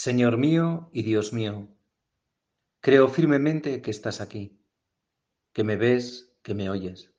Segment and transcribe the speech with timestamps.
[0.00, 1.66] Señor mío y Dios mío,
[2.80, 4.62] creo firmemente que estás aquí,
[5.52, 7.12] que me ves, que me oyes.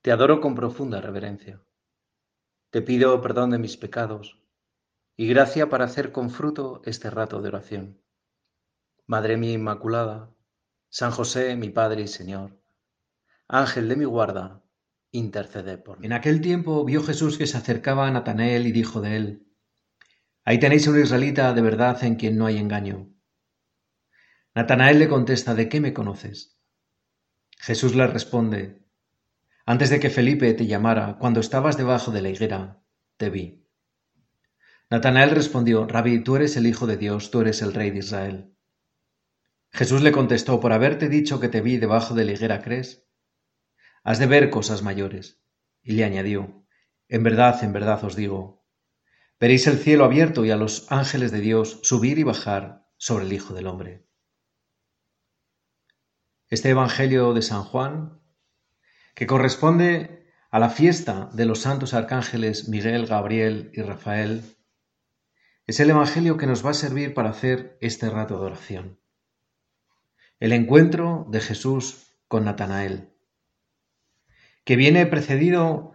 [0.00, 1.62] Te adoro con profunda reverencia.
[2.70, 4.40] Te pido perdón de mis pecados
[5.14, 8.02] y gracia para hacer con fruto este rato de oración.
[9.04, 10.34] Madre mía Inmaculada,
[10.88, 12.58] San José, mi Padre y Señor,
[13.46, 14.64] Ángel de mi guarda,
[15.10, 16.06] intercede por mí.
[16.06, 19.51] En aquel tiempo vio Jesús que se acercaba a Natanael y dijo de él,
[20.44, 23.08] Ahí tenéis un israelita de verdad en quien no hay engaño.
[24.54, 26.58] Natanael le contesta, ¿de qué me conoces?
[27.58, 28.82] Jesús le responde,
[29.64, 32.82] Antes de que Felipe te llamara, cuando estabas debajo de la higuera,
[33.16, 33.64] te vi.
[34.90, 38.56] Natanael respondió, Rabí, tú eres el Hijo de Dios, tú eres el Rey de Israel.
[39.70, 43.06] Jesús le contestó, por haberte dicho que te vi debajo de la higuera, ¿crees?
[44.02, 45.40] Has de ver cosas mayores.
[45.82, 46.66] Y le añadió,
[47.08, 48.61] En verdad, en verdad os digo,
[49.42, 53.32] Veréis el cielo abierto y a los ángeles de Dios subir y bajar sobre el
[53.32, 54.06] Hijo del Hombre.
[56.46, 58.20] Este Evangelio de San Juan,
[59.16, 64.44] que corresponde a la fiesta de los santos arcángeles Miguel, Gabriel y Rafael,
[65.66, 69.00] es el Evangelio que nos va a servir para hacer este rato de oración.
[70.38, 73.12] El encuentro de Jesús con Natanael,
[74.62, 75.94] que viene precedido,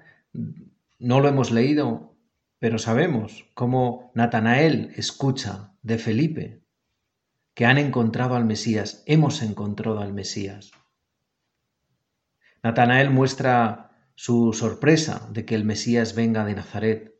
[1.00, 2.17] no lo hemos leído,
[2.60, 6.64] pero sabemos cómo Natanael escucha de Felipe
[7.54, 10.72] que han encontrado al Mesías, hemos encontrado al Mesías.
[12.62, 17.16] Natanael muestra su sorpresa de que el Mesías venga de Nazaret,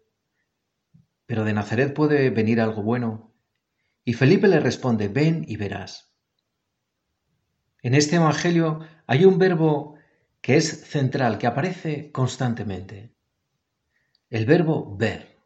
[1.26, 3.34] pero de Nazaret puede venir algo bueno.
[4.04, 6.16] Y Felipe le responde, ven y verás.
[7.82, 9.96] En este Evangelio hay un verbo
[10.42, 13.17] que es central, que aparece constantemente.
[14.30, 15.42] El verbo ver.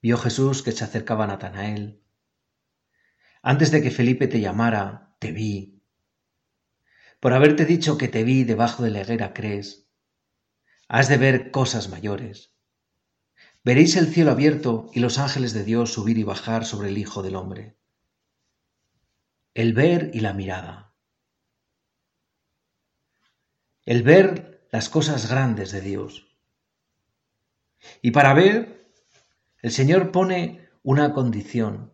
[0.00, 2.00] Vio Jesús que se acercaba a Natanael.
[3.42, 5.82] Antes de que Felipe te llamara, te vi.
[7.18, 9.88] Por haberte dicho que te vi debajo de la higuera, crees.
[10.86, 12.54] Has de ver cosas mayores.
[13.64, 17.24] Veréis el cielo abierto y los ángeles de Dios subir y bajar sobre el Hijo
[17.24, 17.76] del Hombre.
[19.52, 20.94] El ver y la mirada.
[23.84, 26.35] El ver las cosas grandes de Dios
[28.02, 28.90] y para ver,
[29.62, 31.92] el Señor pone una condición,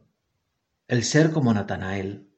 [0.89, 2.29] el ser como Natanael,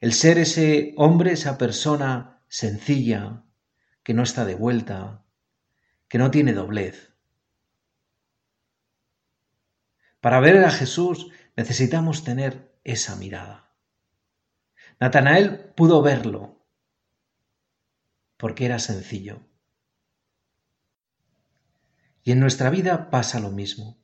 [0.00, 3.44] el ser ese hombre, esa persona sencilla,
[4.02, 5.24] que no está de vuelta,
[6.08, 7.12] que no tiene doblez.
[10.20, 13.70] Para ver a Jesús necesitamos tener esa mirada.
[15.00, 16.64] Natanael pudo verlo
[18.36, 19.40] porque era sencillo.
[22.22, 24.00] Y en nuestra vida pasa lo mismo.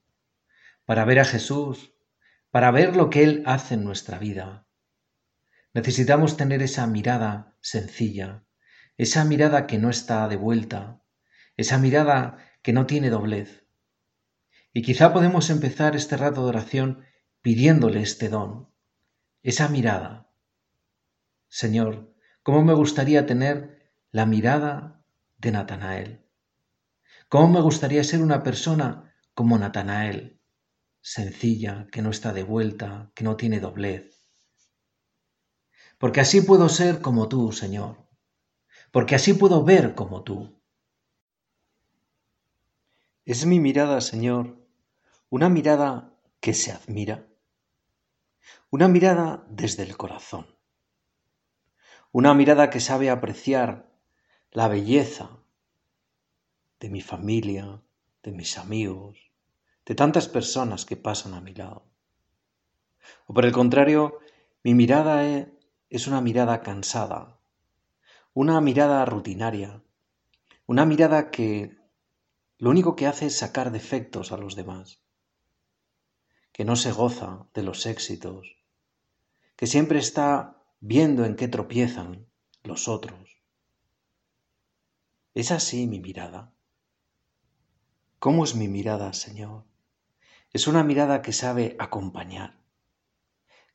[0.84, 1.95] Para ver a Jesús,
[2.51, 4.67] para ver lo que Él hace en nuestra vida,
[5.75, 8.45] necesitamos tener esa mirada sencilla,
[8.97, 11.03] esa mirada que no está de vuelta,
[11.57, 13.65] esa mirada que no tiene doblez.
[14.73, 17.05] Y quizá podemos empezar este rato de oración
[17.43, 18.73] pidiéndole este don,
[19.43, 20.31] esa mirada.
[21.49, 25.05] Señor, ¿cómo me gustaría tener la mirada
[25.39, 26.28] de Natanael?
[27.28, 30.41] ¿Cómo me gustaría ser una persona como Natanael,
[31.03, 34.27] sencilla, que no está de vuelta, que no tiene doblez?
[35.99, 38.09] Porque así puedo ser como tú, Señor,
[38.93, 40.59] porque así puedo ver como tú.
[43.27, 44.66] Es mi mirada, Señor,
[45.28, 47.27] una mirada que se admira,
[48.71, 50.47] una mirada desde el corazón,
[52.10, 53.93] una mirada que sabe apreciar
[54.50, 55.38] la belleza,
[56.81, 57.83] de mi familia,
[58.22, 59.19] de mis amigos,
[59.84, 61.84] de tantas personas que pasan a mi lado.
[63.27, 64.19] O por el contrario,
[64.62, 65.53] mi mirada e,
[65.91, 67.41] es una mirada cansada,
[68.34, 69.83] una mirada rutinaria,
[70.66, 71.77] una mirada que
[72.59, 75.00] lo único que hace es sacar defectos a los demás,
[76.53, 78.57] que no se goza de los éxitos,
[79.57, 82.27] que siempre está viendo en qué tropiezan
[82.63, 83.41] los otros.
[85.34, 86.53] ¿Es así mi mirada?
[88.18, 89.62] ¿Cómo es mi mirada, Señor?
[90.53, 92.59] Es una mirada que sabe acompañar,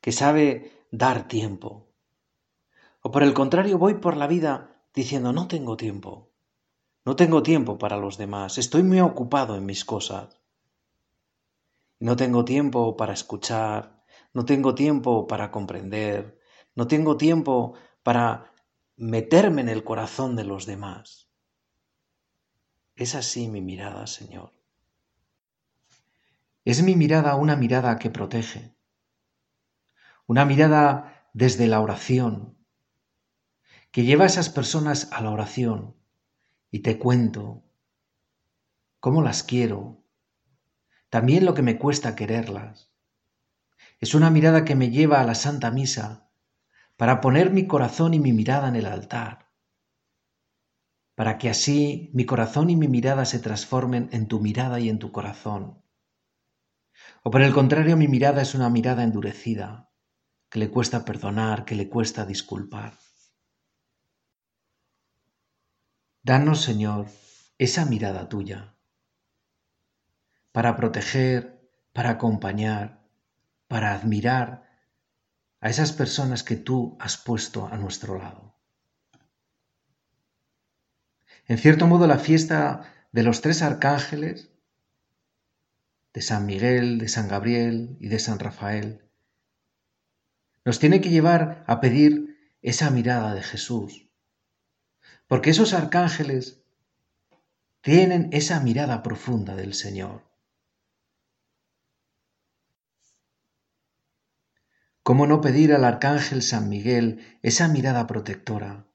[0.02, 1.88] que sabe dar tiempo.
[3.00, 6.30] O por el contrario, voy por la vida diciendo, no tengo tiempo,
[7.06, 10.38] no tengo tiempo para los demás, estoy muy ocupado en mis cosas.
[11.98, 14.04] No tengo tiempo para escuchar,
[14.34, 16.38] no tengo tiempo para comprender,
[16.74, 18.52] no tengo tiempo para
[18.96, 21.23] meterme en el corazón de los demás.
[22.96, 24.52] Es así mi mirada, Señor.
[26.64, 28.72] Es mi mirada una mirada que protege,
[30.26, 32.56] una mirada desde la oración,
[33.90, 35.96] que lleva a esas personas a la oración
[36.70, 37.64] y te cuento
[39.00, 40.02] cómo las quiero,
[41.10, 42.90] también lo que me cuesta quererlas.
[44.00, 46.30] Es una mirada que me lleva a la Santa Misa
[46.96, 49.43] para poner mi corazón y mi mirada en el altar,
[51.14, 54.98] para que así mi corazón y mi mirada se transformen en tu mirada y en
[54.98, 55.82] tu corazón.
[57.22, 59.90] O por el contrario, mi mirada es una mirada endurecida,
[60.50, 62.98] que le cuesta perdonar, que le cuesta disculpar.
[66.22, 67.06] Danos, Señor,
[67.58, 68.74] esa mirada tuya,
[70.52, 73.04] para proteger, para acompañar,
[73.68, 74.64] para admirar
[75.60, 78.53] a esas personas que tú has puesto a nuestro lado.
[81.46, 84.50] En cierto modo, la fiesta de los tres arcángeles,
[86.14, 89.02] de San Miguel, de San Gabriel y de San Rafael,
[90.64, 94.08] nos tiene que llevar a pedir esa mirada de Jesús,
[95.26, 96.62] porque esos arcángeles
[97.82, 100.22] tienen esa mirada profunda del Señor.
[105.02, 108.86] ¿Cómo no pedir al arcángel San Miguel esa mirada protectora?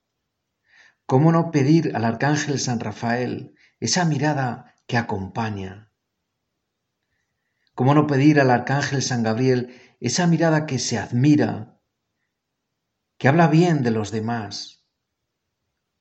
[1.09, 5.91] ¿Cómo no pedir al arcángel San Rafael esa mirada que acompaña?
[7.73, 11.81] ¿Cómo no pedir al arcángel San Gabriel esa mirada que se admira,
[13.17, 14.85] que habla bien de los demás,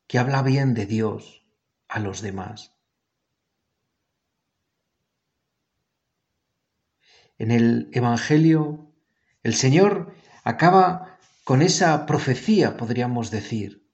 [0.08, 1.42] que habla bien de Dios
[1.88, 2.74] a los demás?
[7.38, 8.92] En el Evangelio
[9.42, 10.12] el Señor
[10.44, 13.87] acaba con esa profecía, podríamos decir.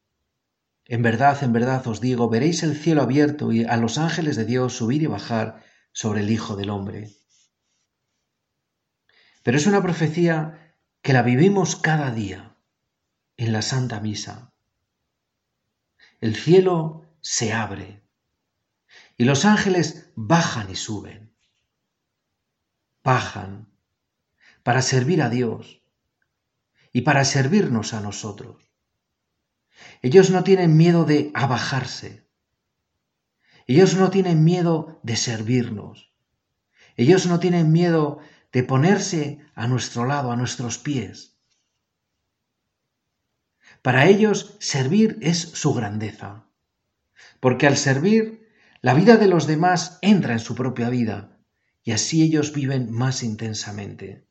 [0.86, 4.44] En verdad, en verdad os digo, veréis el cielo abierto y a los ángeles de
[4.44, 7.10] Dios subir y bajar sobre el Hijo del Hombre.
[9.42, 12.56] Pero es una profecía que la vivimos cada día
[13.36, 14.52] en la Santa Misa.
[16.20, 18.02] El cielo se abre
[19.16, 21.34] y los ángeles bajan y suben.
[23.02, 23.69] Bajan
[24.62, 25.82] para servir a Dios
[26.92, 28.74] y para servirnos a nosotros.
[30.04, 32.28] Ellos no tienen miedo de abajarse.
[33.66, 36.12] Ellos no tienen miedo de servirnos.
[36.98, 38.18] Ellos no tienen miedo
[38.52, 41.38] de ponerse a nuestro lado, a nuestros pies.
[43.80, 46.44] Para ellos servir es su grandeza,
[47.40, 48.46] porque al servir
[48.82, 51.38] la vida de los demás entra en su propia vida
[51.82, 54.26] y así ellos viven más intensamente.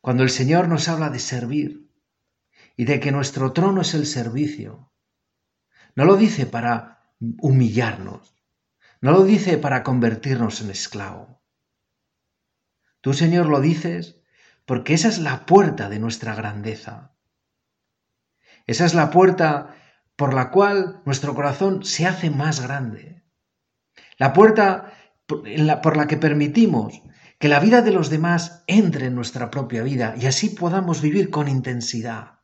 [0.00, 1.82] Cuando el Señor nos habla de servir
[2.76, 4.92] y de que nuestro trono es el servicio,
[5.94, 8.34] no lo dice para humillarnos,
[9.00, 11.42] no lo dice para convertirnos en esclavo.
[13.00, 14.20] Tú, Señor, lo dices
[14.64, 17.14] porque esa es la puerta de nuestra grandeza.
[18.66, 19.74] Esa es la puerta
[20.16, 23.24] por la cual nuestro corazón se hace más grande.
[24.18, 24.94] La puerta
[25.26, 27.02] por la que permitimos
[27.38, 31.30] que la vida de los demás entre en nuestra propia vida y así podamos vivir
[31.30, 32.41] con intensidad.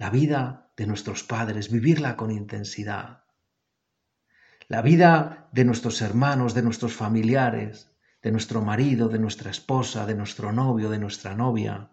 [0.00, 3.24] La vida de nuestros padres, vivirla con intensidad.
[4.66, 7.92] La vida de nuestros hermanos, de nuestros familiares,
[8.22, 11.90] de nuestro marido, de nuestra esposa, de nuestro novio, de nuestra novia.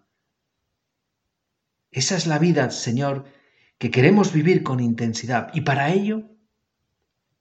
[1.92, 3.26] Esa es la vida, Señor,
[3.78, 6.32] que queremos vivir con intensidad y para ello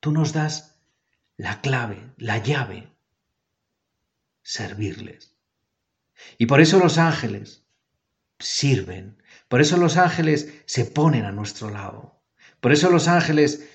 [0.00, 0.80] tú nos das
[1.36, 2.92] la clave, la llave
[4.42, 5.32] servirles.
[6.38, 7.64] Y por eso los ángeles
[8.40, 12.22] sirven, por eso los ángeles se ponen a nuestro lado,
[12.60, 13.68] por eso los ángeles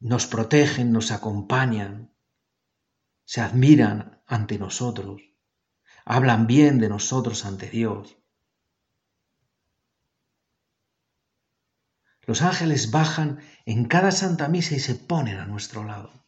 [0.00, 2.12] nos protegen, nos acompañan,
[3.24, 5.22] se admiran ante nosotros,
[6.04, 8.18] hablan bien de nosotros ante Dios.
[12.24, 16.24] Los ángeles bajan en cada Santa Misa y se ponen a nuestro lado.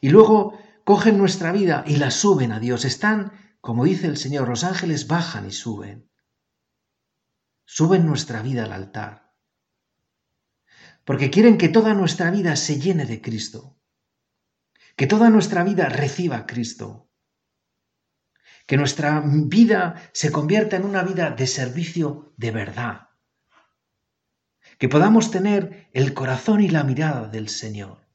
[0.00, 2.84] Y luego cogen nuestra vida y la suben a Dios.
[2.84, 6.10] Están, como dice el Señor, los ángeles bajan y suben.
[7.66, 9.34] Suben nuestra vida al altar.
[11.04, 13.78] Porque quieren que toda nuestra vida se llene de Cristo.
[14.96, 17.10] Que toda nuestra vida reciba a Cristo.
[18.66, 23.10] Que nuestra vida se convierta en una vida de servicio de verdad.
[24.78, 28.06] Que podamos tener el corazón y la mirada del Señor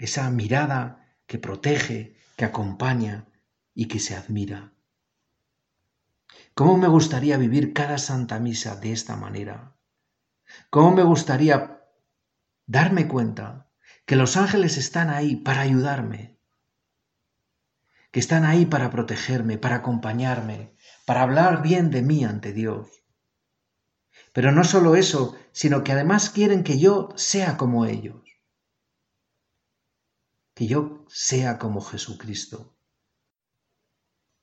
[0.00, 3.26] esa mirada que protege, que acompaña
[3.74, 4.72] y que se admira.
[6.60, 9.78] ¿Cómo me gustaría vivir cada Santa Misa de esta manera?
[10.68, 11.80] ¿Cómo me gustaría
[12.66, 13.70] darme cuenta
[14.04, 16.38] que los ángeles están ahí para ayudarme,
[18.10, 20.76] que están ahí para protegerme, para acompañarme,
[21.06, 22.90] para hablar bien de mí ante Dios.
[24.34, 28.22] Pero no solo eso, sino que además quieren que yo sea como ellos,
[30.52, 32.76] que yo sea como Jesucristo.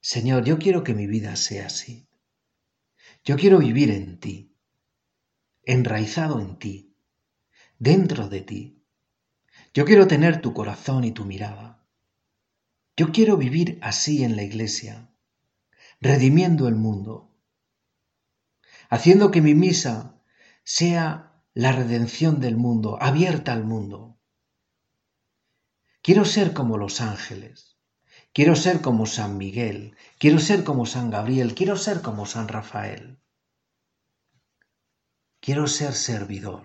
[0.02, 2.07] Señor, yo quiero que mi vida sea así.
[3.28, 4.56] Yo quiero vivir en ti,
[5.64, 6.96] enraizado en ti,
[7.78, 8.86] dentro de ti.
[9.74, 11.86] Yo quiero tener tu corazón y tu mirada.
[12.96, 15.10] Yo quiero vivir así en la iglesia,
[16.00, 17.36] redimiendo el mundo,
[18.88, 20.22] haciendo que mi misa
[20.64, 24.18] sea la redención del mundo, abierta al mundo.
[26.02, 27.77] Quiero ser como los ángeles,
[28.38, 33.18] quiero ser como San Miguel, quiero ser como San Gabriel, quiero ser como San Rafael.
[35.40, 36.62] Quiero ser servidor.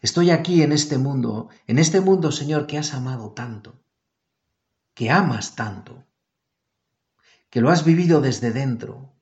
[0.00, 3.84] Estoy aquí en este mundo, en este mundo, Señor, que has amado tanto
[4.94, 6.06] que amas tanto,
[7.50, 9.12] que lo has vivido desde dentro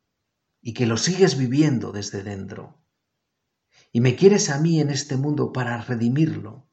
[0.60, 2.78] y que lo sigues viviendo desde dentro.
[3.90, 6.68] Y me quieres a mí en este mundo para redimirlo,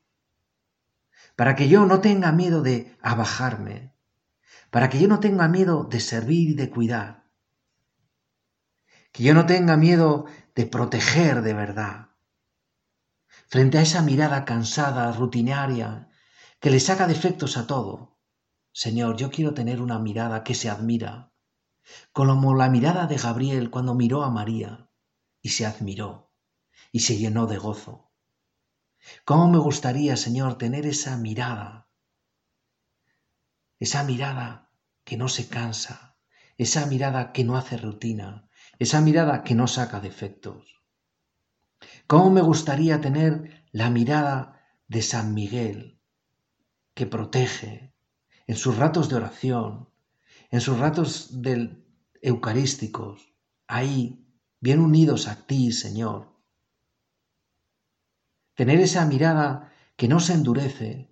[1.35, 3.95] para que yo no tenga miedo de abajarme,
[4.69, 7.25] para que yo no tenga miedo de servir y de cuidar,
[9.11, 12.09] que yo no tenga miedo de proteger de verdad,
[13.47, 16.09] frente a esa mirada cansada, rutinaria,
[16.59, 18.17] que le saca defectos a todo,
[18.71, 21.33] Señor, yo quiero tener una mirada que se admira,
[22.13, 24.89] como la mirada de Gabriel cuando miró a María
[25.41, 26.31] y se admiró
[26.91, 28.11] y se llenó de gozo.
[29.25, 31.88] ¿Cómo me gustaría, Señor, tener esa mirada?
[33.79, 34.71] Esa mirada
[35.03, 36.17] que no se cansa,
[36.57, 40.83] esa mirada que no hace rutina, esa mirada que no saca defectos.
[42.07, 45.99] ¿Cómo me gustaría tener la mirada de San Miguel,
[46.93, 47.93] que protege,
[48.47, 49.89] en sus ratos de oración,
[50.51, 51.85] en sus ratos del
[52.21, 53.33] eucarísticos,
[53.67, 54.25] ahí,
[54.59, 56.35] bien unidos a ti, Señor.
[58.55, 61.09] Tener esa mirada que no se endurece,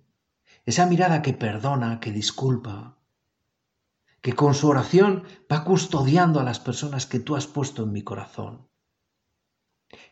[0.70, 2.76] esa mirada que perdona, que disculpa,
[4.20, 8.02] que con su oración va custodiando a las personas que tú has puesto en mi
[8.02, 8.68] corazón,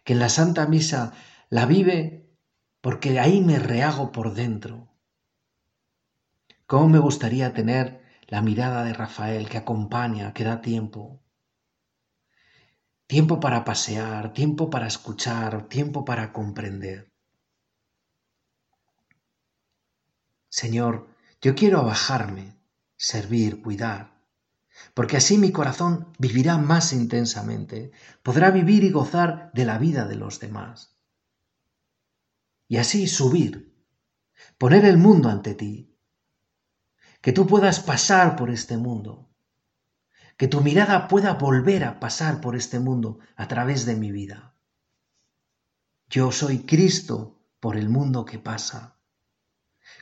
[0.05, 1.13] que en la Santa Misa
[1.51, 1.99] la vive
[2.81, 4.97] porque ahí me rehago por dentro,
[6.67, 11.23] ¿Cómo me gustaría tener la mirada de Rafael que acompaña, que da tiempo?
[13.07, 17.13] Tiempo para pasear, tiempo para escuchar, tiempo para comprender.
[20.57, 21.07] Señor,
[21.43, 22.57] yo quiero abajarme,
[22.97, 24.23] servir, cuidar,
[24.95, 30.15] porque así mi corazón vivirá más intensamente, podrá vivir y gozar de la vida de
[30.17, 30.97] los demás.
[32.69, 33.77] Y así subir,
[34.57, 35.95] poner el mundo ante ti,
[37.21, 39.29] que tú puedas pasar por este mundo,
[40.39, 44.55] que tu mirada pueda volver a pasar por este mundo a través de mi vida.
[46.09, 48.96] Yo soy Cristo por el mundo que pasa,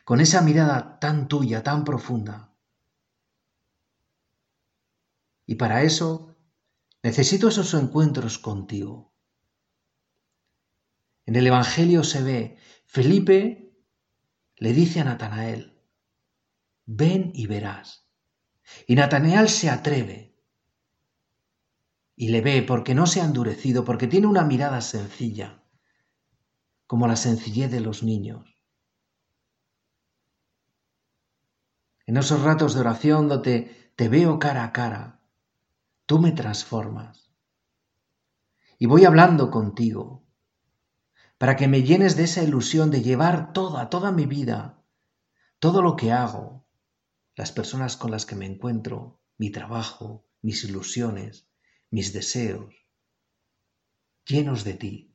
[0.04, 2.54] con esa mirada tan tuya, tan profunda.
[5.46, 6.37] Y para eso
[7.02, 9.12] necesito esos encuentros contigo.
[11.26, 13.75] En el Evangelio se ve, Felipe
[14.56, 15.82] le dice a Natanael,
[16.84, 18.06] ven y verás.
[18.87, 20.34] Y Natanael se atreve
[22.16, 25.62] y le ve porque no se ha endurecido, porque tiene una mirada sencilla,
[26.87, 28.53] como la sencillez de los niños.
[32.06, 35.20] En esos ratos de oración donde te veo cara a cara,
[36.06, 37.30] tú me transformas.
[38.78, 40.25] Y voy hablando contigo
[41.38, 44.82] para que me llenes de esa ilusión de llevar toda, toda mi vida,
[45.58, 46.66] todo lo que hago,
[47.37, 51.49] las personas con las que me encuentro, mi trabajo, mis ilusiones,
[51.90, 52.75] mis deseos,
[54.25, 55.14] llenos de ti.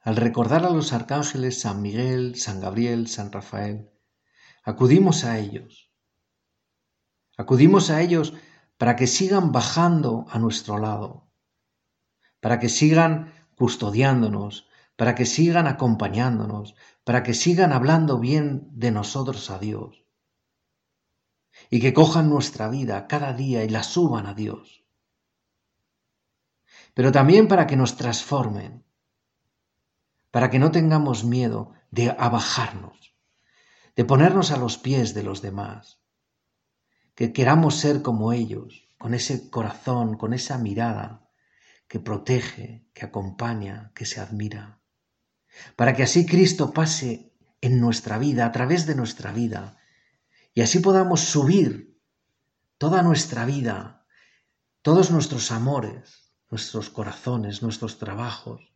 [0.00, 3.90] Al recordar a los arcángeles San Miguel, San Gabriel, San Rafael,
[4.64, 5.90] acudimos a ellos.
[7.36, 8.34] Acudimos a ellos
[8.76, 11.28] para que sigan bajando a nuestro lado,
[12.40, 16.74] para que sigan custodiándonos, para que sigan acompañándonos,
[17.04, 20.04] para que sigan hablando bien de nosotros a Dios
[21.70, 24.84] y que cojan nuestra vida cada día y la suban a Dios.
[26.94, 28.84] Pero también para que nos transformen,
[30.30, 33.14] para que no tengamos miedo de abajarnos,
[33.98, 36.00] de ponernos a los pies de los demás,
[37.16, 41.28] que queramos ser como ellos, con ese corazón, con esa mirada
[41.88, 44.78] que protege, que acompaña, que se admira
[45.74, 49.78] para que así Cristo pase en nuestra vida, a través de nuestra vida,
[50.54, 51.98] y así podamos subir
[52.78, 54.06] toda nuestra vida,
[54.82, 58.72] todos nuestros amores, nuestros corazones, nuestros trabajos,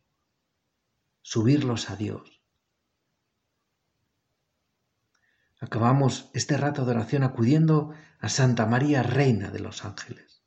[1.21, 2.42] subirlos a Dios.
[5.63, 10.43] Acabamos este rato de oración acudiendo a Santa María, Reina de los Ángeles.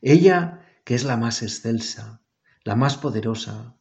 [0.00, 2.22] Ella, que es la más excelsa,
[2.62, 3.74] la más poderosa,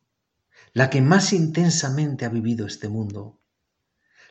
[0.74, 3.43] la que más intensamente ha vivido este mundo,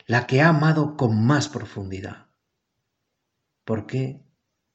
[0.07, 2.31] la que ha amado con más profundidad.
[3.64, 4.26] ¿Por qué?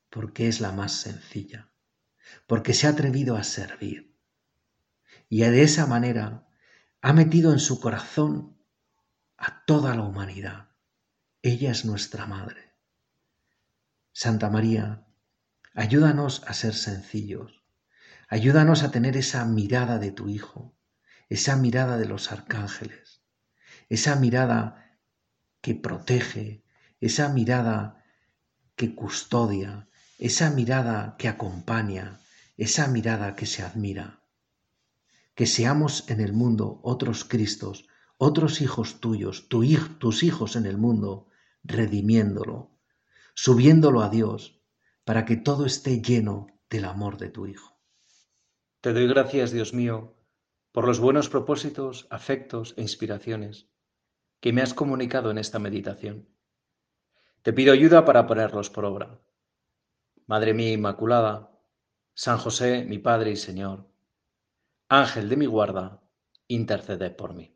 [0.09, 1.73] Porque es la más sencilla,
[2.47, 4.17] porque se ha atrevido a servir.
[5.27, 6.47] Y de esa manera
[7.01, 8.57] ha metido en su corazón
[9.35, 10.70] a toda la humanidad.
[11.43, 12.75] Ella es nuestra Madre.
[14.13, 15.07] Santa María,
[15.73, 17.63] ayúdanos a ser sencillos,
[18.27, 20.77] ayúdanos a tener esa mirada de tu Hijo,
[21.29, 23.23] esa mirada de los arcángeles,
[23.89, 24.99] esa mirada
[25.61, 26.63] que protege,
[26.99, 28.05] esa mirada
[28.75, 32.21] que custodia, esa mirada que acompaña,
[32.55, 34.21] esa mirada que se admira.
[35.33, 37.87] Que seamos en el mundo otros Cristos,
[38.19, 41.29] otros hijos tuyos, tus hijos en el mundo,
[41.63, 42.71] redimiéndolo,
[43.33, 44.61] subiéndolo a Dios,
[45.03, 47.79] para que todo esté lleno del amor de tu Hijo.
[48.81, 50.15] Te doy gracias, Dios mío,
[50.71, 53.69] por los buenos propósitos, afectos e inspiraciones
[54.39, 56.27] que me has comunicado en esta meditación.
[57.43, 59.19] Te pido ayuda para ponerlos por obra.
[60.25, 61.51] Madre mía Inmaculada,
[62.13, 63.87] San José, mi Padre y Señor,
[64.89, 66.01] Ángel de mi guarda,
[66.47, 67.55] intercede por mí.